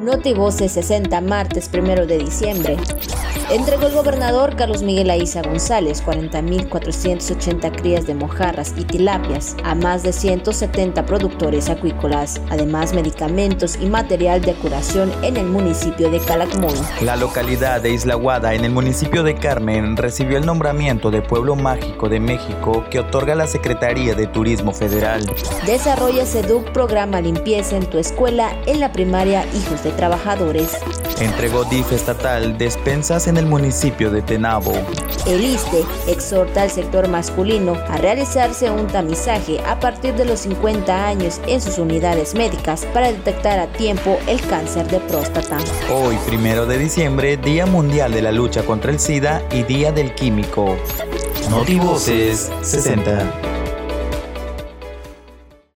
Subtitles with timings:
[0.00, 2.78] Notivoce 60, martes 1 de diciembre.
[3.50, 10.04] Entregó el gobernador Carlos Miguel Aiza González 40.480 crías de mojarras y tilapias a más
[10.04, 16.72] de 170 productores acuícolas, además medicamentos y material de curación en el municipio de Calakmul.
[17.02, 21.56] La localidad de Isla Guada en el municipio de Carmen recibió el nombramiento de Pueblo
[21.56, 25.26] Mágico de México que otorga la Secretaría de Turismo Federal.
[25.66, 30.78] Desarrolla SEDUC programa Limpieza en tu escuela en la primaria Hijos de Trabajadores.
[31.20, 34.72] Entregó DIF estatal despensas en el municipio de Tenabo.
[35.26, 41.06] El ISTE exhorta al sector masculino a realizarse un tamizaje a partir de los 50
[41.06, 45.58] años en sus unidades médicas para detectar a tiempo el cáncer de próstata.
[45.92, 50.14] Hoy, primero de diciembre, Día Mundial de la Lucha contra el SIDA y Día del
[50.14, 50.76] Químico.
[51.50, 53.49] Notivoces 60.